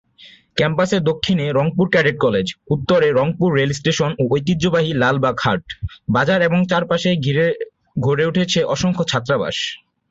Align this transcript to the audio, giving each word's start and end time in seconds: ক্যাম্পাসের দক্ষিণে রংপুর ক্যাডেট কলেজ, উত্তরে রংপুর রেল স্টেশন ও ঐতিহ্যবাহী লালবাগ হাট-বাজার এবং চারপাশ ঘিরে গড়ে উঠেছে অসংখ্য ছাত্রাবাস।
ক্যাম্পাসের 0.57 1.01
দক্ষিণে 1.03 1.45
রংপুর 1.51 1.85
ক্যাডেট 1.89 2.17
কলেজ, 2.19 2.45
উত্তরে 2.69 3.07
রংপুর 3.11 3.49
রেল 3.53 3.71
স্টেশন 3.71 4.11
ও 4.19 4.33
ঐতিহ্যবাহী 4.33 4.91
লালবাগ 4.93 5.35
হাট-বাজার 5.39 6.39
এবং 6.41 6.59
চারপাশ 6.67 7.03
ঘিরে 7.23 7.45
গড়ে 7.97 8.25
উঠেছে 8.25 8.59
অসংখ্য 8.65 9.03
ছাত্রাবাস। 9.07 9.57